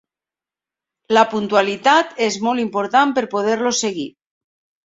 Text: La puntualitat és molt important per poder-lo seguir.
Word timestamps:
La 1.17 1.25
puntualitat 1.33 2.17
és 2.31 2.39
molt 2.47 2.65
important 2.65 3.15
per 3.19 3.25
poder-lo 3.35 3.75
seguir. 3.83 4.09